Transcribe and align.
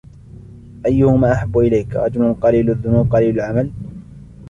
أَيُّمَا 0.85 1.31
أَحَبُّ 1.33 1.57
إلَيْك 1.57 1.95
رَجُلٌ 1.95 2.33
قَلِيلُ 2.33 2.69
الذُّنُوبِ 2.69 3.11
قَلِيلُ 3.13 3.35
الْعَمَلِ 3.35 3.71